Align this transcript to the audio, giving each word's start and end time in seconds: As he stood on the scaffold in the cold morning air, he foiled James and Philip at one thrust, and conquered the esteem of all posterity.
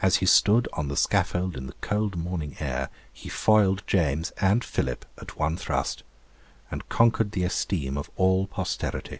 As 0.00 0.18
he 0.18 0.26
stood 0.26 0.68
on 0.72 0.86
the 0.86 0.96
scaffold 0.96 1.56
in 1.56 1.66
the 1.66 1.72
cold 1.80 2.14
morning 2.16 2.56
air, 2.60 2.90
he 3.12 3.28
foiled 3.28 3.82
James 3.88 4.30
and 4.40 4.62
Philip 4.62 5.04
at 5.18 5.36
one 5.36 5.56
thrust, 5.56 6.04
and 6.70 6.88
conquered 6.88 7.32
the 7.32 7.42
esteem 7.42 7.98
of 7.98 8.08
all 8.14 8.46
posterity. 8.46 9.18